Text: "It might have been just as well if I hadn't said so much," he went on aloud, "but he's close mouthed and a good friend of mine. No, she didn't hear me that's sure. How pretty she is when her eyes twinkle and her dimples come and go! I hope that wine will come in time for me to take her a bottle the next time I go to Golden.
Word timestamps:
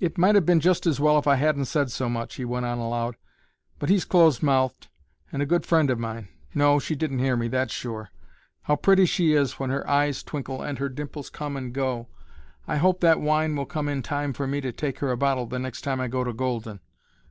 "It 0.00 0.16
might 0.16 0.34
have 0.34 0.46
been 0.46 0.60
just 0.60 0.86
as 0.86 0.98
well 0.98 1.18
if 1.18 1.26
I 1.26 1.34
hadn't 1.36 1.66
said 1.66 1.90
so 1.90 2.08
much," 2.08 2.36
he 2.36 2.44
went 2.46 2.64
on 2.64 2.78
aloud, 2.78 3.16
"but 3.78 3.90
he's 3.90 4.06
close 4.06 4.40
mouthed 4.42 4.88
and 5.30 5.42
a 5.42 5.44
good 5.44 5.66
friend 5.66 5.90
of 5.90 5.98
mine. 5.98 6.28
No, 6.54 6.78
she 6.78 6.94
didn't 6.96 7.18
hear 7.18 7.36
me 7.36 7.48
that's 7.48 7.74
sure. 7.74 8.08
How 8.62 8.76
pretty 8.76 9.04
she 9.04 9.34
is 9.34 9.60
when 9.60 9.68
her 9.68 9.86
eyes 9.86 10.22
twinkle 10.22 10.62
and 10.62 10.78
her 10.78 10.88
dimples 10.88 11.28
come 11.28 11.58
and 11.58 11.70
go! 11.70 12.08
I 12.66 12.78
hope 12.78 13.00
that 13.00 13.20
wine 13.20 13.54
will 13.54 13.66
come 13.66 13.90
in 13.90 14.00
time 14.00 14.32
for 14.32 14.46
me 14.46 14.62
to 14.62 14.72
take 14.72 15.00
her 15.00 15.10
a 15.10 15.18
bottle 15.18 15.44
the 15.44 15.58
next 15.58 15.82
time 15.82 16.00
I 16.00 16.08
go 16.08 16.24
to 16.24 16.32
Golden. 16.32 16.80